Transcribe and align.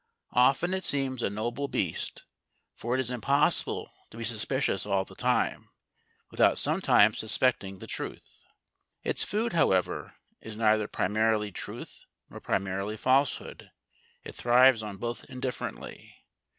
Often 0.33 0.73
it 0.73 0.83
seems 0.83 1.21
a 1.21 1.29
noble 1.29 1.67
beast, 1.67 2.25
for 2.75 2.95
it 2.95 2.99
is 2.99 3.11
impossible 3.11 3.91
to 4.09 4.17
be 4.17 4.23
suspicious 4.23 4.83
all 4.83 5.05
the 5.05 5.13
time 5.13 5.69
without 6.31 6.57
sometimes 6.57 7.19
suspecting 7.19 7.77
the 7.77 7.85
truth. 7.85 8.43
Its 9.03 9.23
food, 9.23 9.53
however, 9.53 10.15
is 10.41 10.57
neither 10.57 10.87
primarily 10.87 11.51
truth 11.51 12.01
nor 12.31 12.39
primarily 12.39 12.97
falsehood; 12.97 13.69
it 14.23 14.33
thrives 14.33 14.81
on 14.81 14.97
both 14.97 15.23
indifferently. 15.25 16.15